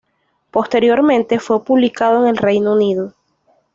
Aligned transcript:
Posteriormente 0.49 1.39
fue 1.39 1.63
publicado 1.63 2.21
en 2.23 2.29
el 2.29 2.37
Reino 2.37 2.73
Unido. 2.73 3.13